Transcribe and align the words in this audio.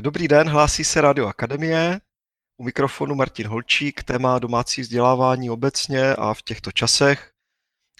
Dobrý 0.00 0.28
den, 0.28 0.48
hlásí 0.48 0.84
se 0.84 1.00
Radio 1.00 1.26
Akademie. 1.26 2.00
U 2.56 2.64
mikrofonu 2.64 3.14
Martin 3.14 3.46
Holčík, 3.46 4.02
téma 4.02 4.38
domácí 4.38 4.80
vzdělávání 4.80 5.50
obecně 5.50 6.14
a 6.14 6.34
v 6.34 6.42
těchto 6.42 6.72
časech. 6.72 7.30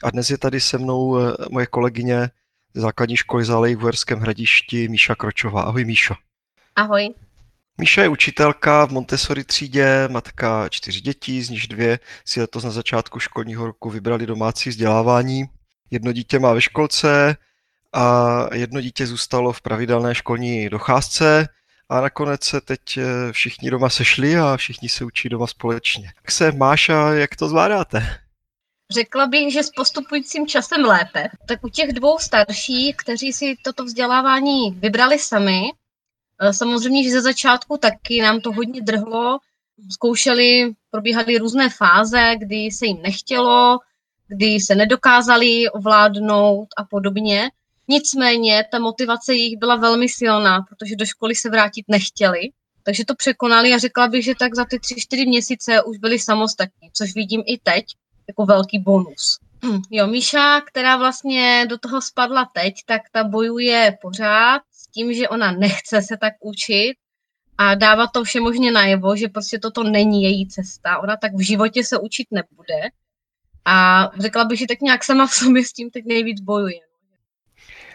A 0.02 0.10
dnes 0.10 0.30
je 0.30 0.38
tady 0.38 0.60
se 0.60 0.78
mnou 0.78 1.18
eh, 1.18 1.34
moje 1.50 1.66
kolegyně 1.66 2.30
z 2.74 2.80
základní 2.80 3.16
školy 3.16 3.44
Zálej 3.44 3.74
v 3.74 3.82
Uherském 3.82 4.18
hradišti 4.18 4.88
Míša 4.88 5.14
Kročová. 5.14 5.62
Ahoj 5.62 5.84
Míšo. 5.84 6.14
Ahoj. 6.76 7.14
Míša 7.78 8.02
je 8.02 8.08
učitelka 8.08 8.86
v 8.86 8.90
Montessori 8.90 9.44
třídě, 9.44 10.08
matka 10.08 10.68
čtyři 10.68 11.00
dětí, 11.00 11.42
z 11.42 11.50
nich 11.50 11.68
dvě 11.68 11.98
si 12.24 12.40
letos 12.40 12.64
na 12.64 12.70
začátku 12.70 13.18
školního 13.18 13.66
roku 13.66 13.90
vybrali 13.90 14.26
domácí 14.26 14.70
vzdělávání. 14.70 15.44
Jedno 15.90 16.12
dítě 16.12 16.38
má 16.38 16.52
ve 16.52 16.60
školce 16.60 17.36
a 17.92 18.46
jedno 18.54 18.80
dítě 18.80 19.06
zůstalo 19.06 19.52
v 19.52 19.60
pravidelné 19.60 20.14
školní 20.14 20.68
docházce 20.68 21.48
a 21.88 22.00
nakonec 22.00 22.44
se 22.44 22.60
teď 22.60 22.80
eh, 22.96 23.32
všichni 23.32 23.70
doma 23.70 23.90
sešli 23.90 24.36
a 24.36 24.56
všichni 24.56 24.88
se 24.88 25.04
učí 25.04 25.28
doma 25.28 25.46
společně. 25.46 26.12
Jak 26.16 26.30
se 26.30 26.52
máš 26.52 26.88
a 26.88 27.12
jak 27.12 27.36
to 27.36 27.48
zvládáte? 27.48 28.18
Řekla 28.90 29.26
bych, 29.26 29.52
že 29.52 29.62
s 29.62 29.70
postupujícím 29.70 30.46
časem 30.46 30.84
lépe. 30.84 31.28
Tak 31.48 31.64
u 31.64 31.68
těch 31.68 31.92
dvou 31.92 32.18
starších, 32.18 32.96
kteří 32.96 33.32
si 33.32 33.56
toto 33.62 33.84
vzdělávání 33.84 34.70
vybrali 34.70 35.18
sami, 35.18 35.62
eh, 36.40 36.52
samozřejmě, 36.52 37.04
že 37.04 37.10
ze 37.10 37.20
začátku 37.20 37.76
taky 37.76 38.22
nám 38.22 38.40
to 38.40 38.52
hodně 38.52 38.82
drhlo. 38.82 39.38
Zkoušeli, 39.92 40.74
probíhaly 40.90 41.38
různé 41.38 41.70
fáze, 41.70 42.34
kdy 42.38 42.56
se 42.56 42.86
jim 42.86 43.02
nechtělo, 43.02 43.78
kdy 44.28 44.60
se 44.60 44.74
nedokázali 44.74 45.70
ovládnout 45.70 46.68
a 46.76 46.84
podobně. 46.84 47.50
Nicméně 47.88 48.64
ta 48.72 48.78
motivace 48.78 49.34
jich 49.34 49.58
byla 49.58 49.76
velmi 49.76 50.08
silná, 50.08 50.62
protože 50.62 50.96
do 50.96 51.06
školy 51.06 51.34
se 51.34 51.50
vrátit 51.50 51.84
nechtěli. 51.88 52.40
Takže 52.82 53.04
to 53.04 53.14
překonali 53.14 53.74
a 53.74 53.78
řekla 53.78 54.08
bych, 54.08 54.24
že 54.24 54.34
tak 54.34 54.54
za 54.54 54.64
ty 54.64 54.78
tři, 54.78 54.94
čtyři 54.98 55.26
měsíce 55.26 55.82
už 55.82 55.98
byli 55.98 56.18
samostatní, 56.18 56.90
což 56.92 57.14
vidím 57.14 57.42
i 57.46 57.58
teď 57.58 57.84
jako 58.28 58.46
velký 58.46 58.78
bonus. 58.78 59.38
Jo, 59.90 60.06
Míša, 60.06 60.60
která 60.60 60.96
vlastně 60.96 61.66
do 61.68 61.78
toho 61.78 62.02
spadla 62.02 62.50
teď, 62.54 62.74
tak 62.86 63.02
ta 63.12 63.24
bojuje 63.24 63.98
pořád 64.02 64.62
s 64.72 64.86
tím, 64.86 65.14
že 65.14 65.28
ona 65.28 65.52
nechce 65.52 66.02
se 66.02 66.16
tak 66.16 66.32
učit 66.40 66.94
a 67.58 67.74
dává 67.74 68.06
to 68.06 68.24
všemožně 68.24 68.72
najevo, 68.72 69.16
že 69.16 69.28
prostě 69.28 69.58
toto 69.58 69.84
není 69.84 70.22
její 70.22 70.48
cesta. 70.48 70.98
Ona 70.98 71.16
tak 71.16 71.34
v 71.34 71.46
životě 71.46 71.84
se 71.84 71.98
učit 71.98 72.26
nebude. 72.30 72.88
A 73.64 74.08
řekla 74.18 74.44
bych, 74.44 74.58
že 74.58 74.66
tak 74.66 74.80
nějak 74.80 75.04
sama 75.04 75.26
v 75.26 75.34
sobě 75.34 75.64
s 75.64 75.72
tím 75.72 75.90
teď 75.90 76.04
nejvíc 76.04 76.40
bojuje. 76.40 76.80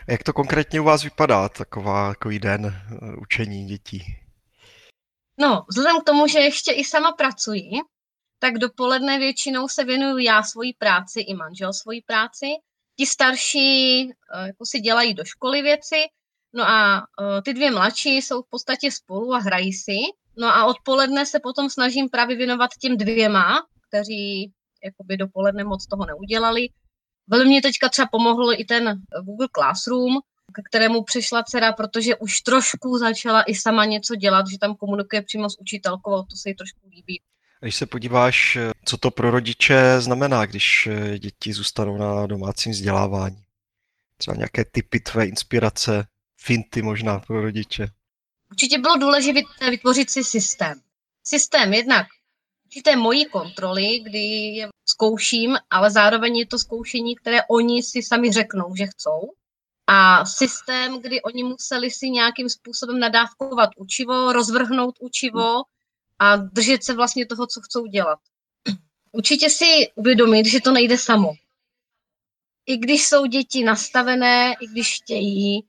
Jak 0.08 0.24
to 0.24 0.34
konkrétně 0.34 0.82
u 0.82 0.84
vás 0.84 1.04
vypadá, 1.04 1.50
taková, 1.50 2.10
takový 2.10 2.40
den 2.40 2.66
eh, 2.66 3.16
učení 3.22 3.66
dětí? 3.66 4.04
No, 5.40 5.66
vzhledem 5.70 6.02
k 6.02 6.04
tomu, 6.04 6.28
že 6.28 6.40
ještě 6.40 6.72
i 6.72 6.84
sama 6.84 7.12
pracuji, 7.12 7.70
tak 8.40 8.58
dopoledne 8.58 9.20
většinou 9.20 9.68
se 9.68 9.84
věnuju 9.84 10.18
já 10.18 10.44
svojí 10.44 10.74
práci 10.74 11.20
i 11.20 11.34
manžel 11.34 11.74
svojí 11.74 12.02
práci. 12.02 12.48
Ti 12.98 13.06
starší 13.06 14.10
eh, 14.10 14.48
jako 14.48 14.66
si 14.66 14.80
dělají 14.80 15.14
do 15.14 15.26
školy 15.26 15.62
věci, 15.62 16.06
no 16.54 16.64
a 16.64 16.98
eh, 16.98 17.42
ty 17.42 17.54
dvě 17.54 17.72
mladší 17.72 18.10
jsou 18.10 18.42
v 18.42 18.50
podstatě 18.50 18.92
spolu 18.92 19.34
a 19.34 19.40
hrají 19.40 19.74
si. 19.74 19.98
No 20.38 20.48
a 20.48 20.66
odpoledne 20.66 21.26
se 21.26 21.40
potom 21.40 21.70
snažím 21.70 22.10
právě 22.10 22.38
věnovat 22.38 22.70
těm 22.80 22.98
dvěma, 22.98 23.68
kteří 23.88 24.52
jakoby 24.84 25.18
dopoledne 25.18 25.64
moc 25.64 25.88
toho 25.88 26.06
neudělali. 26.06 26.68
Velmi 27.32 27.46
mě 27.46 27.62
teďka 27.62 27.90
třeba 27.90 28.08
pomohl 28.12 28.54
i 28.58 28.66
ten 28.66 29.02
Google 29.24 29.48
Classroom, 29.56 30.14
ke 30.56 30.62
kterému 30.70 31.04
přišla 31.04 31.44
dcera, 31.44 31.74
protože 31.74 32.16
už 32.16 32.42
trošku 32.42 32.98
začala 32.98 33.44
i 33.44 33.56
sama 33.56 33.86
něco 33.86 34.16
dělat, 34.16 34.46
že 34.52 34.58
tam 34.60 34.76
komunikuje 34.76 35.22
přímo 35.22 35.50
s 35.50 35.60
učitelkou, 35.60 36.24
to 36.24 36.36
se 36.36 36.50
jí 36.50 36.56
trošku 36.56 36.80
líbí. 36.90 37.22
Když 37.62 37.76
se 37.76 37.86
podíváš, 37.86 38.58
co 38.86 38.98
to 38.98 39.12
pro 39.12 39.32
rodiče 39.32 39.96
znamená, 40.00 40.46
když 40.46 40.90
děti 41.18 41.54
zůstanou 41.54 41.98
na 41.98 42.28
domácím 42.28 42.72
vzdělávání? 42.72 43.44
Třeba 44.18 44.38
nějaké 44.38 44.66
typy 44.66 45.00
tvé 45.00 45.26
inspirace, 45.26 46.08
finty 46.38 46.82
možná 46.82 47.20
pro 47.20 47.42
rodiče? 47.42 47.88
Určitě 48.52 48.80
bylo 48.80 48.98
důležité 48.98 49.70
vytvořit 49.70 50.10
si 50.10 50.24
systém. 50.24 50.82
Systém 51.24 51.74
jednak 51.74 52.08
určité 52.72 52.96
mojí 52.96 53.26
kontroly, 53.26 54.00
kdy 54.00 54.20
je 54.56 54.70
zkouším, 54.86 55.58
ale 55.70 55.92
zároveň 55.92 56.38
je 56.38 56.48
to 56.48 56.60
zkoušení, 56.60 57.16
které 57.16 57.40
oni 57.50 57.84
si 57.84 58.04
sami 58.04 58.32
řeknou, 58.32 58.76
že 58.76 58.88
chcou. 58.88 59.20
A 59.88 60.26
systém, 60.26 61.02
kdy 61.02 61.22
oni 61.22 61.44
museli 61.44 61.92
si 61.92 62.10
nějakým 62.10 62.50
způsobem 62.50 63.00
nadávkovat 63.00 63.70
učivo, 63.78 64.34
rozvrhnout 64.34 64.96
učivo 65.00 65.62
a 66.20 66.36
držet 66.36 66.84
se 66.84 66.94
vlastně 66.94 67.26
toho, 67.26 67.48
co 67.48 67.62
chcou 67.62 67.86
dělat. 67.86 68.20
Určitě 69.12 69.50
si 69.50 69.92
uvědomit, 69.96 70.46
že 70.46 70.62
to 70.62 70.72
nejde 70.72 70.98
samo. 70.98 71.34
I 72.66 72.78
když 72.78 73.08
jsou 73.08 73.26
děti 73.26 73.64
nastavené, 73.64 74.54
i 74.62 74.68
když 74.68 74.98
chtějí, 75.04 75.66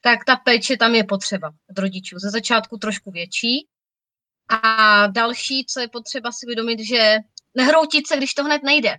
tak 0.00 0.24
ta 0.24 0.36
péče 0.36 0.76
tam 0.76 0.94
je 0.94 1.04
potřeba 1.04 1.50
od 1.70 1.78
rodičů. 1.78 2.18
Ze 2.18 2.30
začátku 2.30 2.78
trošku 2.78 3.10
větší, 3.10 3.66
a 4.48 5.06
další, 5.06 5.66
co 5.68 5.80
je 5.80 5.88
potřeba 5.88 6.32
si 6.32 6.46
uvědomit, 6.46 6.80
že 6.80 7.16
nehroutit 7.54 8.06
se, 8.06 8.16
když 8.16 8.34
to 8.34 8.44
hned 8.44 8.62
nejde. 8.62 8.96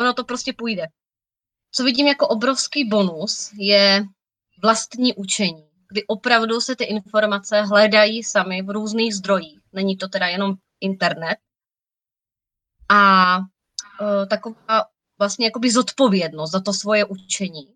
Ono 0.00 0.14
to 0.14 0.24
prostě 0.24 0.52
půjde. 0.52 0.86
Co 1.72 1.84
vidím 1.84 2.06
jako 2.06 2.28
obrovský 2.28 2.88
bonus, 2.88 3.50
je 3.58 4.04
vlastní 4.62 5.14
učení, 5.14 5.70
kdy 5.88 6.06
opravdu 6.06 6.60
se 6.60 6.76
ty 6.76 6.84
informace 6.84 7.62
hledají 7.62 8.22
sami 8.22 8.62
v 8.62 8.70
různých 8.70 9.14
zdrojích. 9.14 9.60
Není 9.72 9.96
to 9.96 10.08
teda 10.08 10.26
jenom 10.26 10.54
internet. 10.80 11.36
A 12.88 13.38
uh, 13.38 14.28
taková 14.30 14.84
vlastně 15.18 15.46
jakoby 15.46 15.70
zodpovědnost 15.70 16.50
za 16.50 16.60
to 16.60 16.72
svoje 16.72 17.04
učení. 17.04 17.74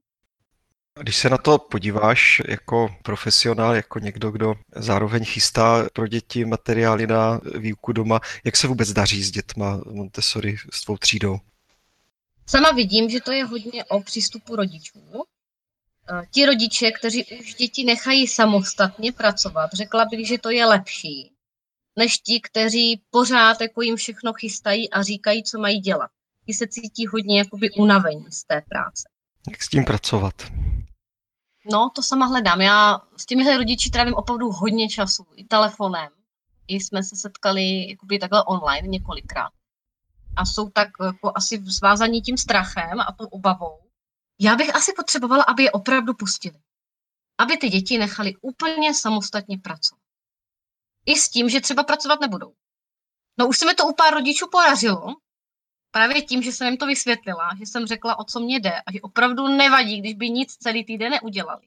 Když 1.01 1.17
se 1.17 1.31
na 1.31 1.39
to 1.39 1.59
podíváš 1.59 2.43
jako 2.49 2.97
profesionál, 3.03 3.75
jako 3.75 3.99
někdo, 3.99 4.31
kdo 4.31 4.55
zároveň 4.77 5.25
chystá 5.25 5.87
pro 5.93 6.07
děti 6.07 6.45
materiály 6.45 7.07
na 7.07 7.41
výuku 7.59 7.93
doma, 7.93 8.21
jak 8.45 8.57
se 8.57 8.67
vůbec 8.67 8.93
daří 8.93 9.23
s 9.23 9.31
dětma 9.31 9.81
Montessori 9.91 10.57
s 10.73 10.81
tvou 10.81 10.97
třídou? 10.97 11.39
Sama 12.47 12.71
vidím, 12.71 13.11
že 13.11 13.21
to 13.21 13.33
je 13.33 13.45
hodně 13.45 13.85
o 13.85 14.03
přístupu 14.03 14.57
rodičů. 14.57 15.01
Eh, 16.11 16.27
ti 16.31 16.47
rodiče, 16.47 16.91
kteří 16.91 17.25
už 17.41 17.55
děti 17.55 17.85
nechají 17.85 18.27
samostatně 18.27 19.13
pracovat, 19.13 19.71
řekla 19.73 20.05
bych, 20.05 20.29
že 20.29 20.39
to 20.39 20.51
je 20.51 20.67
lepší, 20.67 21.33
než 21.97 22.19
ti, 22.19 22.41
kteří 22.41 23.03
pořád 23.11 23.61
jako 23.61 23.83
jim 23.83 23.97
všechno 23.97 24.33
chystají 24.33 24.91
a 24.91 25.03
říkají, 25.03 25.45
co 25.45 25.59
mají 25.59 25.81
dělat. 25.81 26.11
Ti 26.47 26.55
se 26.55 26.67
cítí 26.67 27.07
hodně 27.07 27.39
jakoby 27.39 27.71
unavení 27.71 28.27
z 28.31 28.45
té 28.45 28.63
práce. 28.69 29.09
Jak 29.51 29.63
s 29.63 29.69
tím 29.69 29.85
pracovat? 29.85 30.35
No, 31.73 31.91
to 31.95 32.03
sama 32.03 32.27
hledám. 32.27 32.61
Já 32.61 33.01
s 33.17 33.27
těmihle 33.27 33.57
rodiči 33.59 33.91
trávím 33.91 34.15
opravdu 34.15 34.51
hodně 34.51 34.89
času, 34.89 35.27
i 35.37 35.45
telefonem. 35.45 36.09
I 36.69 36.75
jsme 36.75 37.03
se 37.03 37.17
setkali 37.17 37.89
jakoby 37.91 38.19
takhle 38.19 38.45
online 38.45 38.89
několikrát. 38.89 39.53
A 40.37 40.45
jsou 40.45 40.71
tak 40.71 40.89
jako 41.05 41.33
asi 41.35 41.65
svázaní 41.73 42.23
tím 42.23 42.39
strachem 42.39 43.01
a 43.01 43.13
tou 43.19 43.27
obavou. 43.27 43.81
Já 44.41 44.57
bych 44.57 44.77
asi 44.77 44.93
potřebovala, 44.97 45.45
aby 45.45 45.63
je 45.63 45.73
opravdu 45.73 46.15
pustili. 46.15 46.59
Aby 47.39 47.57
ty 47.57 47.69
děti 47.69 47.99
nechali 47.99 48.37
úplně 48.41 48.95
samostatně 48.95 49.59
pracovat. 49.59 50.03
I 51.07 51.17
s 51.17 51.29
tím, 51.29 51.49
že 51.49 51.61
třeba 51.61 51.85
pracovat 51.85 52.21
nebudou. 52.21 52.55
No 53.39 53.49
už 53.49 53.59
se 53.59 53.67
mi 53.67 53.75
to 53.75 53.87
u 53.87 53.95
pár 53.95 54.15
rodičů 54.15 54.47
podařilo, 54.53 55.07
právě 55.95 56.23
tím, 56.23 56.43
že 56.43 56.53
jsem 56.53 56.67
jim 56.67 56.77
to 56.77 56.87
vysvětlila, 56.87 57.51
že 57.59 57.67
jsem 57.67 57.87
řekla, 57.87 58.19
o 58.19 58.25
co 58.25 58.41
mě 58.41 58.61
jde 58.61 58.81
a 58.87 58.93
že 58.93 59.01
opravdu 59.01 59.49
nevadí, 59.49 60.01
když 60.01 60.15
by 60.15 60.31
nic 60.31 60.57
celý 60.57 60.85
týden 60.85 61.13
neudělali. 61.13 61.67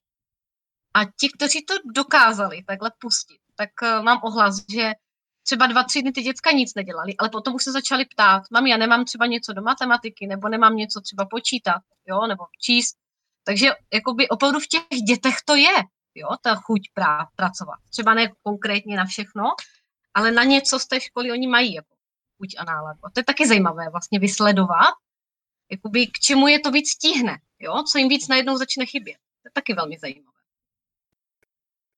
A 0.94 1.06
ti, 1.06 1.30
kteří 1.36 1.66
to 1.66 1.74
dokázali 1.86 2.64
takhle 2.64 2.92
pustit, 3.00 3.40
tak 3.56 3.70
uh, 3.82 4.04
mám 4.04 4.20
ohlas, 4.24 4.66
že 4.74 4.92
třeba 5.44 5.68
dva, 5.68 5.84
tři 5.84 6.02
dny 6.02 6.12
ty 6.12 6.22
děcka 6.22 6.52
nic 6.52 6.76
nedělali, 6.76 7.18
ale 7.18 7.30
potom 7.30 7.56
už 7.56 7.64
se 7.64 7.72
začali 7.72 8.06
ptát, 8.06 8.44
mám 8.52 8.68
já 8.68 8.78
nemám 8.78 9.06
třeba 9.06 9.26
něco 9.26 9.54
do 9.54 9.62
matematiky, 9.62 10.28
nebo 10.28 10.50
nemám 10.50 10.76
něco 10.76 11.02
třeba 11.02 11.26
počítat, 11.26 11.82
jo, 12.08 12.28
nebo 12.28 12.44
číst. 12.62 12.96
Takže 13.44 13.72
jakoby 13.94 14.30
opravdu 14.30 14.60
v 14.60 14.68
těch 14.68 15.02
dětech 15.08 15.36
to 15.46 15.56
je, 15.56 15.76
jo, 16.16 16.30
ta 16.42 16.56
chuť 16.56 16.82
prá- 16.98 17.28
pracovat. 17.36 17.80
Třeba 17.90 18.14
ne 18.14 18.32
konkrétně 18.44 18.98
na 18.98 19.06
všechno, 19.06 19.44
ale 20.14 20.32
na 20.32 20.44
něco 20.44 20.80
z 20.80 20.88
té 20.88 21.02
školy 21.02 21.32
oni 21.32 21.48
mají. 21.48 21.74
Jako 21.74 21.97
chuť 22.38 22.56
a 22.58 22.64
náladu. 22.64 23.00
A 23.04 23.10
to 23.10 23.20
je 23.20 23.24
taky 23.24 23.48
zajímavé 23.48 23.90
vlastně 23.90 24.20
vysledovat, 24.20 24.94
jakoby 25.72 26.08
k 26.08 26.20
čemu 26.20 26.48
je 26.48 26.60
to 26.60 26.72
víc 26.72 26.90
stihne, 26.90 27.38
jo? 27.60 27.84
co 27.92 27.98
jim 27.98 28.10
víc 28.10 28.28
najednou 28.28 28.58
začne 28.58 28.86
chybět. 28.86 29.18
To 29.18 29.48
je 29.48 29.52
taky 29.54 29.74
velmi 29.74 29.98
zajímavé. 30.02 30.38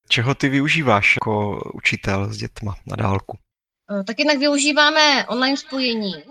Čeho 0.09 0.35
ty 0.35 0.49
využíváš 0.49 1.15
jako 1.15 1.61
učitel 1.73 2.33
s 2.33 2.37
dětma 2.37 2.75
na 2.85 2.95
dálku? 2.95 3.37
Eh, 3.91 4.03
tak 4.03 4.19
jednak 4.19 4.37
využíváme 4.37 5.25
online 5.27 5.57
spojení, 5.57 6.15
eh, 6.15 6.25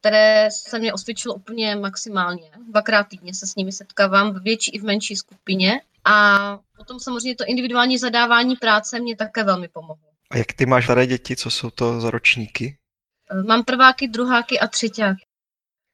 které 0.00 0.48
se 0.50 0.78
mě 0.78 0.92
osvědčilo 0.92 1.34
úplně 1.34 1.76
maximálně. 1.76 2.50
Dvakrát 2.68 3.04
týdně 3.04 3.34
se 3.34 3.46
s 3.46 3.54
nimi 3.54 3.72
setkávám 3.72 4.32
v 4.32 4.42
větší 4.42 4.70
i 4.74 4.78
v 4.78 4.84
menší 4.84 5.16
skupině. 5.16 5.80
A 6.04 6.58
potom 6.76 7.00
samozřejmě 7.00 7.36
to 7.36 7.44
individuální 7.46 7.98
zadávání 7.98 8.56
práce 8.56 9.00
mě 9.00 9.16
také 9.16 9.44
velmi 9.44 9.68
pomohlo. 9.68 10.10
A 10.30 10.36
jak 10.36 10.52
ty 10.52 10.66
máš 10.66 10.84
staré 10.84 11.06
děti, 11.06 11.36
co 11.36 11.50
jsou 11.50 11.70
to 11.70 12.00
za 12.00 12.10
ročníky? 12.10 12.76
Mám 13.46 13.64
prváky, 13.64 14.08
druháky 14.08 14.60
a 14.60 14.66
třetíáky. 14.66 15.24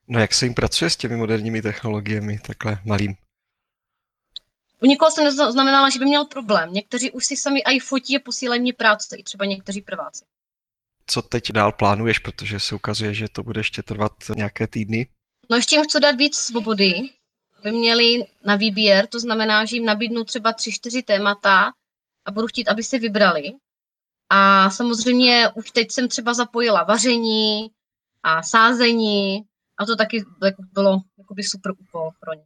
No 0.08 0.20
jak 0.20 0.34
se 0.34 0.46
jim 0.46 0.54
pracuje 0.54 0.90
s 0.90 0.96
těmi 0.96 1.16
moderními 1.16 1.62
technologiemi, 1.62 2.38
takhle 2.38 2.78
malým? 2.84 3.16
U 4.82 4.86
nikoho 4.86 5.10
se 5.10 5.24
neznamenala, 5.24 5.90
že 5.90 5.98
by 5.98 6.04
měl 6.04 6.24
problém. 6.24 6.72
Někteří 6.72 7.10
už 7.10 7.26
si 7.26 7.36
sami 7.36 7.60
i 7.60 7.80
fotí 7.80 8.16
a 8.16 8.20
posílají 8.24 8.62
mi 8.62 8.72
práce, 8.72 9.16
i 9.16 9.22
třeba 9.22 9.44
někteří 9.44 9.82
prváci. 9.82 10.24
Co 11.06 11.22
teď 11.22 11.52
dál 11.52 11.72
plánuješ, 11.72 12.18
protože 12.18 12.60
se 12.60 12.74
ukazuje, 12.74 13.14
že 13.14 13.28
to 13.28 13.42
bude 13.42 13.60
ještě 13.60 13.82
trvat 13.82 14.12
nějaké 14.34 14.66
týdny? 14.66 15.08
No 15.50 15.56
ještě 15.56 15.76
jim 15.76 15.84
chci 15.84 16.00
dát 16.00 16.16
víc 16.16 16.36
svobody, 16.36 16.94
aby 17.58 17.72
měli 17.72 18.26
na 18.44 18.56
výběr, 18.56 19.06
to 19.06 19.20
znamená, 19.20 19.64
že 19.64 19.76
jim 19.76 19.84
nabídnu 19.84 20.24
třeba 20.24 20.52
tři, 20.52 20.72
čtyři 20.72 21.02
témata 21.02 21.72
a 22.24 22.30
budu 22.30 22.46
chtít, 22.46 22.68
aby 22.68 22.82
si 22.82 22.98
vybrali. 22.98 23.52
A 24.30 24.70
samozřejmě 24.70 25.48
už 25.54 25.70
teď 25.70 25.90
jsem 25.90 26.08
třeba 26.08 26.34
zapojila 26.34 26.82
vaření 26.82 27.70
a 28.22 28.42
sázení 28.42 29.42
a 29.78 29.86
to 29.86 29.96
taky 29.96 30.24
jako 30.44 30.62
bylo 30.72 31.00
jakoby 31.18 31.42
super 31.42 31.72
úkol 31.78 32.10
pro 32.20 32.34
ně. 32.34 32.44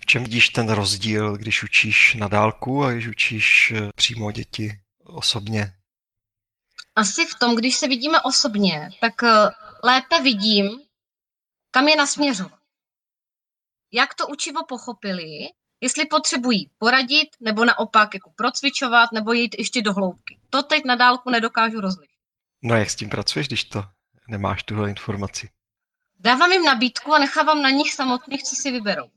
V 0.00 0.06
čem 0.06 0.24
vidíš 0.24 0.48
ten 0.48 0.68
rozdíl, 0.68 1.36
když 1.36 1.62
učíš 1.62 2.14
na 2.14 2.28
dálku 2.28 2.84
a 2.84 2.92
když 2.92 3.08
učíš 3.08 3.72
eh, 3.76 3.90
přímo 3.94 4.32
děti 4.32 4.80
osobně? 5.04 5.72
Asi 6.94 7.26
v 7.26 7.38
tom, 7.38 7.56
když 7.56 7.76
se 7.76 7.88
vidíme 7.88 8.20
osobně, 8.20 8.90
tak 9.00 9.22
eh, 9.22 9.50
lépe 9.84 10.22
vidím, 10.22 10.80
kam 11.70 11.88
je 11.88 11.96
nasměřovat. 11.96 12.60
Jak 13.92 14.14
to 14.14 14.26
učivo 14.26 14.64
pochopili, 14.68 15.48
jestli 15.80 16.06
potřebují 16.06 16.70
poradit, 16.78 17.28
nebo 17.40 17.64
naopak 17.64 18.14
jako 18.14 18.30
procvičovat, 18.36 19.12
nebo 19.12 19.32
jít 19.32 19.54
ještě 19.58 19.82
do 19.82 19.92
hloubky. 19.92 20.39
To 20.50 20.62
teď 20.62 20.84
na 20.84 20.94
dálku 20.94 21.30
nedokážu 21.30 21.80
rozlišit. 21.80 22.16
No 22.62 22.74
a 22.74 22.78
jak 22.78 22.90
s 22.90 22.96
tím 22.96 23.10
pracuješ, 23.10 23.46
když 23.46 23.64
to 23.64 23.84
nemáš 24.28 24.62
tuhle 24.62 24.88
informaci? 24.88 25.50
Dávám 26.20 26.52
jim 26.52 26.64
nabídku 26.64 27.14
a 27.14 27.18
nechávám 27.18 27.62
na 27.62 27.70
nich 27.70 27.92
samotných, 27.92 28.42
co 28.42 28.56
si 28.56 28.70
vyberou. 28.70 29.10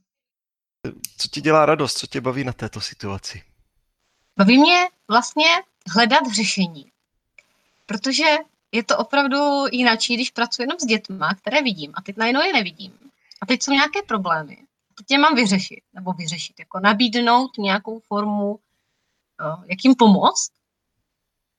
Co 1.17 1.27
ti 1.27 1.41
dělá 1.41 1.65
radost, 1.65 1.97
co 1.97 2.07
tě 2.07 2.21
baví 2.21 2.43
na 2.43 2.53
této 2.53 2.81
situaci? 2.81 3.43
Baví 4.37 4.57
mě 4.57 4.87
vlastně 5.07 5.45
hledat 5.93 6.23
řešení. 6.35 6.91
Protože 7.85 8.23
je 8.71 8.83
to 8.83 8.97
opravdu 8.97 9.37
jinak, 9.71 9.99
když 10.09 10.31
pracuji 10.31 10.61
jenom 10.61 10.79
s 10.79 10.85
dětma, 10.85 11.33
které 11.33 11.61
vidím 11.61 11.91
a 11.95 12.01
teď 12.01 12.17
najednou 12.17 12.41
je 12.41 12.53
nevidím. 12.53 12.99
A 13.41 13.45
teď 13.45 13.63
jsou 13.63 13.71
nějaké 13.71 14.01
problémy. 14.01 14.57
Teď 14.95 15.05
je 15.09 15.17
mám 15.17 15.35
vyřešit, 15.35 15.81
nebo 15.93 16.13
vyřešit, 16.13 16.59
jako 16.59 16.79
nabídnout 16.79 17.57
nějakou 17.57 17.99
formu, 17.99 18.59
eh, 19.41 19.65
jak 19.65 19.79
jim 19.83 19.95
pomoct. 19.95 20.51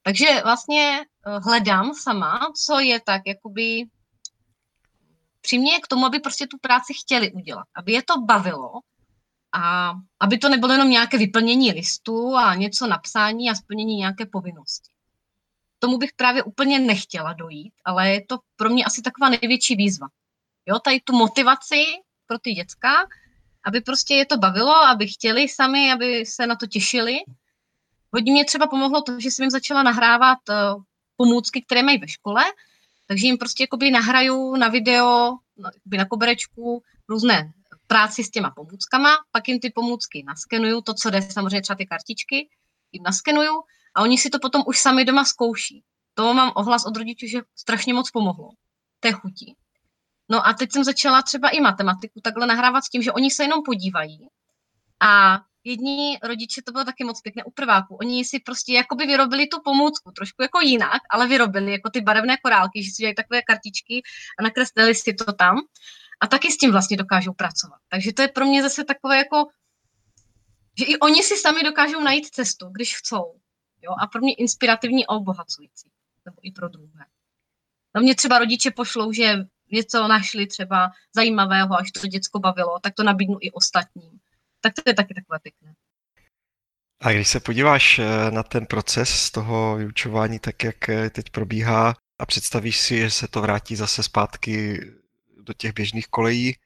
Takže 0.05 0.27
vlastně 0.45 1.01
eh, 1.01 1.39
hledám 1.45 1.95
sama, 1.95 2.53
co 2.67 2.79
je 2.79 3.01
tak 3.01 3.23
jakoby 3.27 3.85
přiměje 5.41 5.81
k 5.81 5.89
tomu, 5.89 6.07
aby 6.07 6.19
prostě 6.21 6.47
tu 6.47 6.59
práci 6.59 6.95
chtěli 6.95 7.33
udělat, 7.33 7.67
aby 7.75 7.93
je 7.93 8.03
to 8.03 8.21
bavilo 8.21 8.73
a 9.53 9.93
aby 10.21 10.39
to 10.39 10.49
nebylo 10.49 10.73
jenom 10.73 10.91
nějaké 10.91 11.19
vyplnění 11.19 11.73
listu 11.73 12.37
a 12.37 12.55
něco 12.55 12.87
napsání 12.87 13.51
a 13.51 13.55
splnění 13.55 13.97
nějaké 13.97 14.27
povinnosti. 14.27 14.91
Tomu 15.79 15.99
bych 15.99 16.13
právě 16.13 16.43
úplně 16.43 16.79
nechtěla 16.79 17.33
dojít, 17.33 17.73
ale 17.85 18.11
je 18.11 18.27
to 18.27 18.39
pro 18.57 18.71
mě 18.71 18.85
asi 18.85 19.03
taková 19.03 19.29
největší 19.29 19.77
výzva. 19.77 20.07
Jo, 20.67 20.79
tady 20.79 21.01
tu 21.01 21.17
motivaci 21.17 21.85
pro 22.27 22.39
ty 22.39 22.53
děcka, 22.53 23.07
aby 23.65 23.81
prostě 23.81 24.15
je 24.15 24.27
to 24.27 24.37
bavilo, 24.37 24.75
aby 24.75 25.09
chtěli 25.09 25.49
sami, 25.49 25.93
aby 25.93 26.27
se 26.27 26.47
na 26.47 26.57
to 26.57 26.67
těšili. 26.67 27.19
Hodně 28.15 28.33
mě 28.33 28.45
třeba 28.45 28.67
pomohlo 28.67 29.03
to, 29.03 29.21
že 29.21 29.31
jsem 29.31 29.43
jim 29.43 29.51
začala 29.51 29.83
nahrávat 29.83 30.39
uh, 30.49 30.83
pomůcky, 31.17 31.63
které 31.63 31.83
mají 31.83 31.99
ve 31.99 32.09
škole, 32.09 32.45
takže 33.07 33.27
jim 33.27 33.39
prostě 33.39 33.63
jakoby 33.63 33.91
nahraju 33.91 34.57
na 34.57 34.69
video, 34.69 35.39
na, 35.57 35.71
na 35.87 36.05
koberečku 36.05 36.83
různé 37.09 37.53
práci 37.87 38.25
s 38.25 38.31
těma 38.31 38.51
pomůckama, 38.51 39.17
pak 39.33 39.49
jim 39.49 39.61
ty 39.61 39.71
pomůcky 39.71 40.25
naskenuju, 40.27 40.81
to, 40.81 40.95
co 40.95 41.11
jde, 41.11 41.23
samozřejmě 41.23 41.63
třeba 41.63 41.77
ty 41.77 41.87
kartičky, 41.87 42.49
jim 42.93 43.03
naskenuju 43.03 43.63
a 43.95 44.03
oni 44.03 44.19
si 44.19 44.31
to 44.31 44.39
potom 44.39 44.63
už 44.67 44.79
sami 44.79 45.05
doma 45.05 45.25
zkouší. 45.25 45.83
To 46.15 46.35
mám 46.35 46.53
ohlas 46.55 46.87
od 46.87 46.97
rodičů, 46.97 47.27
že 47.27 47.41
strašně 47.57 47.95
moc 47.95 48.11
pomohlo. 48.11 48.51
Té 49.01 49.13
chutí. 49.13 49.57
No 50.29 50.47
a 50.47 50.53
teď 50.53 50.73
jsem 50.73 50.85
začala 50.85 51.23
třeba 51.23 51.49
i 51.49 51.61
matematiku 51.61 52.21
takhle 52.21 52.47
nahrávat 52.47 52.85
s 52.85 52.89
tím, 52.89 53.03
že 53.03 53.13
oni 53.13 53.31
se 53.31 53.43
jenom 53.45 53.63
podívají 53.65 54.29
a 55.01 55.41
jedni 55.65 56.19
rodiče, 56.23 56.63
to 56.63 56.73
bylo 56.73 56.85
taky 56.85 57.05
moc 57.05 57.21
pěkné 57.21 57.45
u 57.45 57.51
prváků, 57.51 57.97
oni 57.97 58.25
si 58.25 58.41
prostě 58.41 58.73
jakoby 58.73 59.07
vyrobili 59.07 59.47
tu 59.47 59.61
pomůcku, 59.65 60.11
trošku 60.11 60.43
jako 60.43 60.61
jinak, 60.61 61.03
ale 61.11 61.29
vyrobili 61.29 61.73
jako 61.73 61.91
ty 61.91 62.01
barevné 62.01 62.37
korálky, 62.37 62.83
že 62.83 62.91
si 62.91 62.97
dělají 62.97 63.15
takové 63.15 63.43
kartičky 63.43 64.03
a 64.39 64.43
nakreslili 64.43 64.95
si 64.95 65.15
to 65.15 65.33
tam 65.33 65.57
a 66.21 66.27
taky 66.27 66.53
s 66.53 66.57
tím 66.57 66.73
vlastně 66.73 66.97
dokážou 66.97 67.33
pracovat. 67.33 67.79
Takže 67.89 68.13
to 68.13 68.23
je 68.23 68.29
pro 68.29 68.45
mě 68.45 68.63
zase 68.63 68.85
takové 68.85 69.19
jako, 69.19 69.47
že 70.79 70.85
i 70.85 70.99
oni 70.99 71.23
si 71.23 71.37
sami 71.37 71.63
dokážou 71.63 72.01
najít 72.01 72.27
cestu, 72.27 72.69
když 72.69 72.97
chcou. 72.97 73.41
Jo? 73.83 73.95
A 74.01 74.07
pro 74.07 74.21
mě 74.21 74.35
inspirativní 74.35 75.07
a 75.07 75.11
obohacující. 75.11 75.91
Nebo 76.27 76.37
i 76.43 76.53
pro 76.53 76.69
druhé. 76.69 77.05
Na 77.95 78.01
mě 78.01 78.15
třeba 78.15 78.39
rodiče 78.39 78.71
pošlou, 78.71 79.13
že 79.13 79.37
něco 79.73 80.09
našli 80.09 80.47
třeba 80.47 80.91
zajímavého, 81.15 81.75
až 81.75 81.93
to 81.93 82.07
děcko 82.07 82.39
bavilo, 82.39 82.79
tak 82.83 82.95
to 82.95 83.03
nabídnu 83.03 83.39
i 83.41 83.51
ostatním. 83.51 84.21
Tak 84.65 84.75
to 84.75 84.83
je 84.87 84.95
taky 84.95 85.15
takové 85.15 85.39
pěkné. 85.39 85.75
A 87.01 87.13
když 87.13 87.29
se 87.29 87.41
podíváš 87.41 87.99
eh, 87.99 88.31
na 88.31 88.43
ten 88.43 88.67
proces 88.67 89.11
z 89.11 89.31
toho 89.31 89.77
vyučování, 89.77 90.39
tak 90.39 90.65
jak 90.65 90.89
eh, 90.89 91.11
teď 91.11 91.31
probíhá 91.31 91.95
a 92.19 92.27
představíš 92.27 92.79
si, 92.79 92.99
že 92.99 93.11
se 93.11 93.29
to 93.29 93.41
vrátí 93.41 93.77
zase 93.77 94.03
zpátky 94.03 94.81
do 95.41 95.53
těch 95.53 95.73
běžných 95.73 96.09
kolejí, 96.09 96.57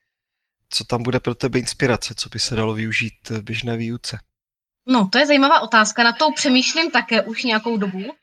co 0.71 0.85
tam 0.85 1.03
bude 1.03 1.21
pro 1.21 1.35
tebe 1.35 1.59
inspirace, 1.59 2.15
co 2.15 2.29
by 2.29 2.39
se 2.39 2.55
dalo 2.55 2.75
využít 2.75 3.31
v 3.31 3.43
běžné 3.43 3.77
výuce? 3.77 4.19
No, 4.87 5.09
to 5.09 5.19
je 5.19 5.27
zajímavá 5.27 5.61
otázka, 5.61 6.03
na 6.03 6.12
to 6.12 6.33
přemýšlím 6.33 6.91
také 6.91 7.23
už 7.23 7.45
nějakou 7.45 7.77
dobu. 7.77 8.15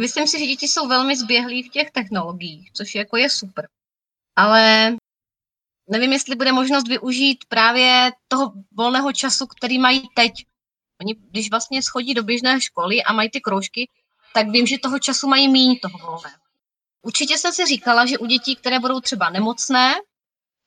Myslím 0.00 0.26
si, 0.26 0.38
že 0.38 0.46
děti 0.46 0.68
jsou 0.68 0.88
velmi 0.88 1.16
zběhlí 1.16 1.62
v 1.62 1.68
těch 1.68 1.90
technologiích, 1.90 2.72
což 2.72 2.94
jako 2.94 3.16
je 3.16 3.30
super. 3.30 3.68
Ale 4.36 4.96
nevím, 5.90 6.12
jestli 6.12 6.36
bude 6.36 6.52
možnost 6.52 6.88
využít 6.88 7.44
právě 7.48 8.12
toho 8.28 8.52
volného 8.72 9.12
času, 9.12 9.46
který 9.46 9.78
mají 9.78 10.08
teď. 10.14 10.32
Oni, 11.00 11.14
když 11.30 11.50
vlastně 11.50 11.82
schodí 11.82 12.14
do 12.14 12.22
běžné 12.22 12.60
školy 12.60 13.02
a 13.02 13.12
mají 13.12 13.30
ty 13.30 13.40
kroužky, 13.40 13.88
tak 14.34 14.48
vím, 14.48 14.66
že 14.66 14.78
toho 14.78 14.98
času 14.98 15.28
mají 15.28 15.48
míň 15.48 15.78
toho 15.82 15.98
volného. 15.98 16.36
Určitě 17.02 17.38
jsem 17.38 17.52
si 17.52 17.66
říkala, 17.66 18.06
že 18.06 18.18
u 18.18 18.26
dětí, 18.26 18.56
které 18.56 18.78
budou 18.78 19.00
třeba 19.00 19.30
nemocné 19.30 19.94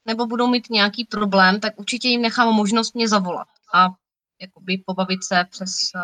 nebo 0.06 0.26
budou 0.26 0.48
mít 0.48 0.70
nějaký 0.70 1.06
problém, 1.06 1.60
tak 1.60 1.80
určitě 1.80 2.08
jim 2.08 2.22
nechám 2.22 2.54
možnost 2.54 2.96
mě 2.96 3.08
zavolat 3.08 3.48
a 3.74 3.88
jakoby 4.42 4.84
pobavit 4.86 5.24
se 5.24 5.46
přes 5.50 5.92
uh, 5.96 6.02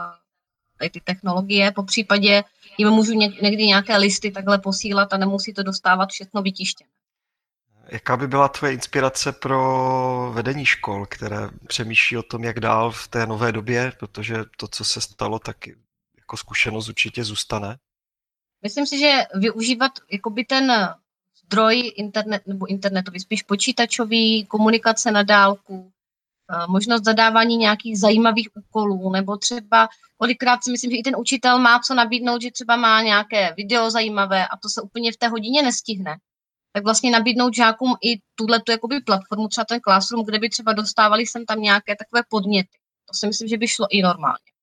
tady 0.77 0.89
ty 0.89 1.01
technologie. 1.01 1.71
Po 1.71 1.83
případě 1.83 2.43
jim 2.77 2.89
můžu 2.89 3.13
někdy 3.13 3.67
nějaké 3.67 3.97
listy 3.97 4.31
takhle 4.31 4.59
posílat 4.59 5.13
a 5.13 5.17
nemusí 5.17 5.53
to 5.53 5.63
dostávat 5.63 6.09
všechno 6.09 6.41
vytištěné. 6.41 6.89
Jaká 7.93 8.17
by 8.17 8.27
byla 8.27 8.47
tvoje 8.47 8.73
inspirace 8.73 9.31
pro 9.31 10.31
vedení 10.33 10.65
škol, 10.65 11.05
které 11.05 11.49
přemýšlí 11.67 12.17
o 12.17 12.23
tom, 12.23 12.43
jak 12.43 12.59
dál 12.59 12.91
v 12.91 13.07
té 13.07 13.25
nové 13.27 13.51
době, 13.51 13.93
protože 13.99 14.35
to, 14.57 14.67
co 14.67 14.85
se 14.85 15.01
stalo, 15.01 15.39
tak 15.39 15.67
jako 16.17 16.37
zkušenost 16.37 16.89
určitě 16.89 17.23
zůstane? 17.23 17.77
Myslím 18.61 18.85
si, 18.85 18.99
že 18.99 19.21
využívat 19.33 19.91
jakoby 20.11 20.45
ten 20.45 20.95
zdroj 21.45 21.91
internet, 21.95 22.47
nebo 22.47 22.65
internetový, 22.65 23.19
spíš 23.19 23.43
počítačový, 23.43 24.45
komunikace 24.45 25.11
na 25.11 25.23
dálku, 25.23 25.91
eh, 26.51 26.67
možnost 26.67 27.03
zadávání 27.03 27.57
nějakých 27.57 27.99
zajímavých 27.99 28.49
úkolů, 28.55 29.11
nebo 29.11 29.37
třeba 29.37 29.89
kolikrát 30.17 30.63
si 30.63 30.71
myslím, 30.71 30.91
že 30.91 30.97
i 30.97 31.03
ten 31.03 31.15
učitel 31.17 31.59
má 31.59 31.79
co 31.79 31.93
nabídnout, 31.93 32.41
že 32.41 32.51
třeba 32.51 32.75
má 32.75 33.01
nějaké 33.01 33.53
video 33.53 33.91
zajímavé 33.91 34.47
a 34.47 34.57
to 34.57 34.69
se 34.69 34.81
úplně 34.81 35.11
v 35.11 35.17
té 35.17 35.27
hodině 35.27 35.61
nestihne. 35.63 36.17
Tak 36.75 36.83
vlastně 36.83 37.11
nabídnout 37.11 37.55
žákům 37.55 37.95
i 38.03 38.19
tuhle 38.35 38.61
tu 38.61 38.71
jakoby 38.71 39.01
platformu, 39.01 39.47
třeba 39.47 39.65
ten 39.65 39.79
Classroom, 39.79 40.25
kde 40.25 40.39
by 40.39 40.49
třeba 40.49 40.73
dostávali 40.73 41.27
sem 41.27 41.45
tam 41.45 41.61
nějaké 41.61 41.95
takové 41.95 42.23
podněty. 42.29 42.77
To 43.05 43.13
si 43.13 43.27
myslím, 43.27 43.47
že 43.47 43.57
by 43.57 43.67
šlo 43.67 43.87
i 43.89 44.01
normálně. 44.01 44.53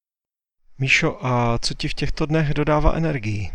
Míšo, 0.78 1.26
a 1.26 1.58
co 1.58 1.74
ti 1.74 1.88
v 1.88 1.94
těchto 1.94 2.26
dnech 2.26 2.54
dodává 2.54 2.92
energii? 2.92 3.50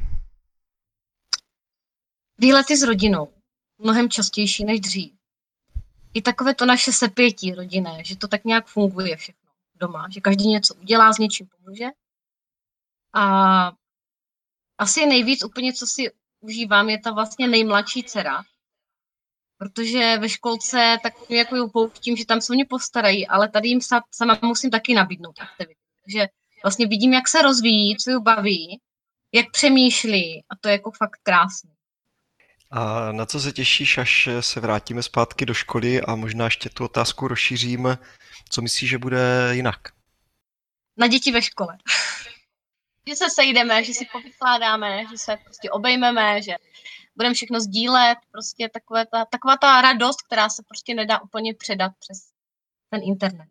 Výlety 2.38 2.78
s 2.78 2.84
rodinou. 2.84 3.34
Mnohem 3.78 4.10
častější 4.10 4.66
než 4.66 4.80
dřív. 4.80 5.14
I 6.14 6.22
takové 6.22 6.56
to 6.56 6.66
naše 6.66 6.92
sepětí 6.92 7.54
rodinné, 7.54 8.04
že 8.04 8.18
to 8.18 8.28
tak 8.28 8.46
nějak 8.46 8.68
funguje 8.68 9.18
všechno 9.18 9.52
doma, 9.76 10.10
že 10.10 10.22
každý 10.22 10.48
něco 10.48 10.76
udělá, 10.76 11.14
s 11.14 11.18
něčím 11.18 11.48
pomůže. 11.48 11.86
A 13.14 13.72
asi 14.78 15.06
nejvíc 15.06 15.44
úplně, 15.44 15.74
co 15.74 15.88
si 15.88 16.12
užívám, 16.46 16.90
je 16.90 17.00
ta 17.00 17.12
vlastně 17.12 17.48
nejmladší 17.48 18.04
dcera, 18.04 18.44
protože 19.58 20.18
ve 20.18 20.30
školce 20.30 20.98
tak 21.04 21.14
jako 21.30 21.56
ji 21.56 21.70
pouštím, 21.74 22.16
že 22.16 22.26
tam 22.26 22.42
se 22.42 22.54
mě 22.54 22.66
postarají, 22.66 23.28
ale 23.28 23.50
tady 23.50 23.68
jim 23.68 23.80
sama 24.12 24.40
musím 24.42 24.70
taky 24.70 24.94
nabídnout 24.94 25.40
aktivity. 25.40 25.80
Takže 26.06 26.28
vlastně 26.64 26.88
vidím, 26.88 27.14
jak 27.14 27.28
se 27.28 27.42
rozvíjí, 27.42 27.98
co 27.98 28.12
ji 28.12 28.20
baví, 28.20 28.80
jak 29.32 29.52
přemýšlí 29.52 30.44
a 30.50 30.56
to 30.62 30.68
je 30.68 30.72
jako 30.72 30.92
fakt 30.92 31.20
krásné. 31.24 31.70
A 32.72 33.12
na 33.12 33.26
co 33.26 33.40
se 33.40 33.52
těšíš, 33.52 33.98
až 33.98 34.30
se 34.40 34.60
vrátíme 34.60 35.04
zpátky 35.04 35.46
do 35.46 35.54
školy 35.54 36.02
a 36.02 36.16
možná 36.16 36.46
ještě 36.46 36.70
tu 36.70 36.86
otázku 36.86 37.28
rozšířím, 37.28 37.98
co 38.50 38.62
myslíš, 38.62 38.90
že 38.90 38.98
bude 38.98 39.50
jinak? 39.52 39.80
Na 40.98 41.08
děti 41.08 41.32
ve 41.32 41.42
škole. 41.42 41.78
že 43.10 43.16
se 43.16 43.30
sejdeme, 43.30 43.84
že 43.84 43.94
si 43.94 44.06
povykládáme, 44.12 45.06
že 45.12 45.18
se 45.18 45.38
prostě 45.44 45.72
obejmeme, 45.72 46.42
že 46.42 46.56
budeme 47.16 47.36
všechno 47.36 47.60
sdílet, 47.60 48.18
prostě 48.32 48.70
takové 48.70 49.06
ta, 49.06 49.26
taková 49.26 49.58
ta 49.58 49.82
radost, 49.82 50.22
která 50.22 50.50
se 50.50 50.64
prostě 50.68 50.94
nedá 50.94 51.22
úplně 51.22 51.54
předat 51.54 51.92
přes 52.00 52.30
ten 52.90 53.02
internet. 53.04 53.50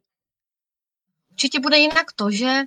Určitě 1.30 1.61
bude 1.61 1.78
jinak 1.78 2.12
to, 2.12 2.30
že 2.30 2.62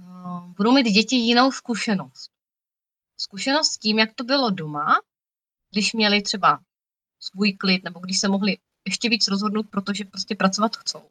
uh, 0.00 0.46
budou 0.46 0.72
mít 0.72 0.86
děti 0.86 1.16
jinou 1.16 1.52
zkušenost. 1.52 2.30
Zkušenost 3.16 3.72
s 3.72 3.78
tím, 3.78 3.98
jak 3.98 4.14
to 4.14 4.24
bylo 4.24 4.50
doma, 4.50 5.00
když 5.70 5.92
měli 5.92 6.22
třeba 6.22 6.58
svůj 7.20 7.52
klid, 7.52 7.84
nebo 7.84 8.00
když 8.00 8.18
se 8.18 8.28
mohli 8.28 8.58
ještě 8.84 9.08
víc 9.08 9.28
rozhodnout, 9.28 9.66
protože 9.70 10.04
prostě 10.04 10.34
pracovat 10.34 10.76
chcou. 10.76 11.10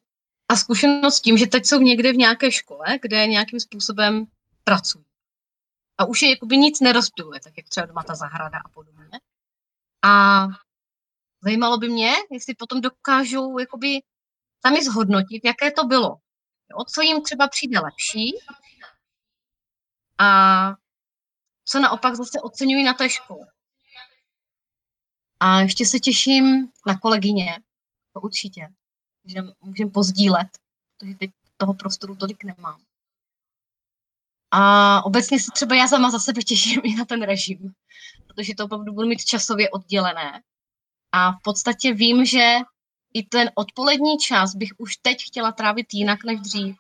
A 0.50 0.56
zkušenost 0.56 1.16
s 1.16 1.22
tím, 1.22 1.38
že 1.38 1.48
teď 1.48 1.66
jsou 1.66 1.80
někde 1.80 2.14
v 2.14 2.18
nějaké 2.18 2.52
škole, 2.52 2.86
kde 3.02 3.28
nějakým 3.28 3.60
způsobem 3.60 4.26
pracují. 4.64 5.06
A 5.98 6.06
už 6.06 6.22
je 6.22 6.30
jakoby 6.30 6.58
nic 6.58 6.80
nerozptiluje, 6.80 7.40
tak 7.40 7.54
jak 7.58 7.70
třeba 7.70 7.86
doma 7.86 8.04
ta 8.04 8.16
zahrada 8.16 8.60
a 8.66 8.70
podobně. 8.70 9.20
A 10.04 10.46
zajímalo 11.42 11.78
by 11.78 11.90
mě, 11.90 12.14
jestli 12.32 12.56
potom 12.56 12.82
dokážou 12.82 13.60
jakoby 13.60 14.02
sami 14.66 14.84
zhodnotit, 14.84 15.42
jaké 15.44 15.72
to 15.72 15.84
bylo. 15.84 16.18
Jo, 16.72 16.86
co 16.94 17.02
jim 17.02 17.24
třeba 17.24 17.48
přijde 17.48 17.80
lepší 17.80 18.34
a 20.18 20.74
co 21.66 21.80
naopak 21.80 22.16
zase 22.16 22.42
oceňují 22.42 22.84
na 22.84 22.94
té 22.94 23.10
škole. 23.10 23.48
A 25.40 25.60
ještě 25.60 25.86
se 25.86 26.00
těším 26.00 26.72
na 26.88 27.00
kolegyně, 27.00 27.60
to 28.14 28.22
určitě, 28.22 28.68
že 29.26 29.40
můžeme 29.62 29.92
pozdílet, 29.92 30.48
protože 30.98 31.16
teď 31.16 31.32
toho 31.58 31.74
prostoru 31.74 32.16
tolik 32.16 32.44
nemám. 32.44 32.82
A 34.52 35.02
obecně 35.06 35.40
se 35.40 35.52
třeba 35.54 35.76
já 35.76 35.88
sama 35.88 36.12
za 36.12 36.20
sebe 36.20 36.42
těším 36.42 36.82
i 36.86 36.96
na 36.96 37.06
ten 37.06 37.22
režim, 37.22 37.74
protože 38.28 38.56
to 38.56 38.66
opravdu 38.66 38.94
budu 38.94 39.08
mít 39.08 39.26
časově 39.26 39.70
oddělené. 39.70 40.42
A 41.12 41.32
v 41.32 41.42
podstatě 41.44 41.94
vím, 41.94 42.26
že 42.26 42.56
i 43.14 43.24
ten 43.24 43.52
odpolední 43.56 44.18
čas 44.18 44.56
bych 44.56 44.70
už 44.78 44.96
teď 44.98 45.24
chtěla 45.28 45.52
trávit 45.52 45.94
jinak 45.94 46.24
než 46.24 46.40
dřív. 46.40 46.76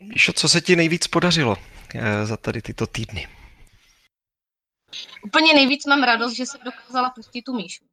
Víš, 0.00 0.30
co 0.34 0.48
se 0.48 0.60
ti 0.60 0.76
nejvíc 0.76 1.06
podařilo 1.06 1.56
eh, 1.94 2.26
za 2.26 2.36
tady 2.36 2.62
tyto 2.62 2.86
týdny? 2.86 3.28
Úplně 5.24 5.54
nejvíc 5.54 5.86
mám 5.86 6.02
radost, 6.02 6.32
že 6.32 6.46
jsem 6.46 6.60
dokázala 6.64 7.10
pustit 7.10 7.42
tu 7.42 7.52
Míšu. 7.54 7.84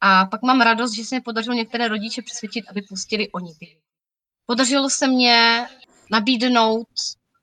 A 0.00 0.24
pak 0.24 0.42
mám 0.42 0.60
radost, 0.60 0.94
že 0.94 1.04
se 1.04 1.14
mi 1.14 1.20
podařilo 1.20 1.56
některé 1.56 1.88
rodiče 1.88 2.22
přesvědčit, 2.22 2.64
aby 2.68 2.82
pustili 2.82 3.30
oni 3.30 3.54
ty. 3.54 3.78
Podařilo 4.46 4.90
se 4.90 5.06
mě 5.06 5.66
nabídnout 6.10 6.88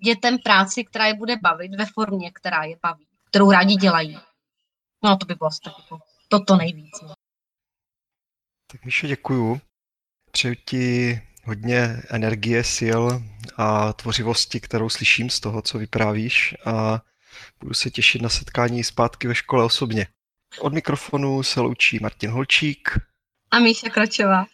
dětem 0.03 0.37
práci, 0.37 0.83
která 0.83 1.05
je 1.05 1.13
bude 1.13 1.35
bavit 1.37 1.75
ve 1.75 1.85
formě, 1.85 2.31
která 2.31 2.63
je 2.63 2.77
baví, 2.83 3.07
kterou 3.29 3.51
rádi 3.51 3.75
dělají. 3.75 4.19
No 5.03 5.17
to 5.17 5.25
by 5.25 5.35
bylo 5.35 5.49
tak 5.63 5.73
jako 5.79 5.99
toto 6.27 6.55
nejvíc. 6.55 7.01
No. 7.01 7.13
Tak 8.71 8.85
Míšo, 8.85 9.07
děkuju. 9.07 9.61
Přeju 10.31 10.55
ti 10.65 11.21
hodně 11.43 12.01
energie, 12.09 12.63
sil 12.75 13.01
a 13.57 13.93
tvořivosti, 13.93 14.59
kterou 14.59 14.89
slyším 14.89 15.29
z 15.29 15.39
toho, 15.39 15.61
co 15.61 15.77
vyprávíš 15.77 16.55
a 16.65 17.01
budu 17.59 17.73
se 17.73 17.89
těšit 17.89 18.21
na 18.21 18.29
setkání 18.29 18.83
zpátky 18.83 19.27
ve 19.27 19.35
škole 19.35 19.65
osobně. 19.65 20.07
Od 20.59 20.73
mikrofonu 20.73 21.43
se 21.43 21.59
loučí 21.59 21.99
Martin 21.99 22.29
Holčík 22.29 22.99
a 23.51 23.59
Míša 23.59 23.89
Kračová. 23.89 24.45